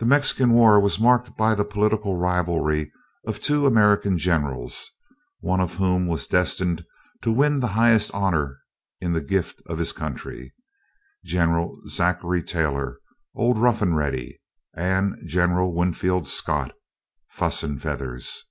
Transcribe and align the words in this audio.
The 0.00 0.04
Mexican 0.04 0.50
War 0.50 0.80
was 0.80 0.98
marked 0.98 1.36
by 1.36 1.54
the 1.54 1.64
political 1.64 2.16
rivalry 2.16 2.90
of 3.24 3.38
two 3.38 3.66
American 3.68 4.18
Generals, 4.18 4.90
one 5.38 5.60
of 5.60 5.76
whom 5.76 6.08
was 6.08 6.26
destined 6.26 6.84
to 7.22 7.30
win 7.30 7.60
the 7.60 7.68
highest 7.78 8.12
honors 8.14 8.58
in 9.00 9.12
the 9.12 9.20
gift 9.20 9.62
of 9.66 9.78
his 9.78 9.92
country 9.92 10.52
General 11.24 11.80
Zachary 11.86 12.42
Taylor, 12.42 12.98
old 13.36 13.58
"Rough 13.60 13.80
and 13.80 13.94
Ready," 13.96 14.40
and 14.74 15.14
General 15.24 15.72
Winfield 15.72 16.26
Scott, 16.26 16.72
"Fuss 17.30 17.62
and 17.62 17.80
Feathers." 17.80 18.46